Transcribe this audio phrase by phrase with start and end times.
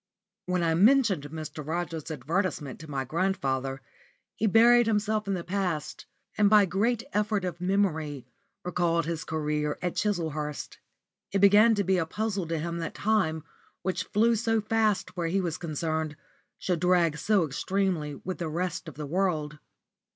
[0.49, 1.63] *_ When I mentioned Mr.
[1.63, 3.83] Rogers's advertisement to my grandfather
[4.35, 6.07] he buried himself in the past,
[6.39, 8.25] and by great effort of memory
[8.65, 10.79] re called his career at Chislehurst.
[11.31, 13.43] It began to be a puzzle to him that time,
[13.83, 16.15] which flew so fast where he was concerned,
[16.57, 19.59] should drag so extremely with the rest of the world.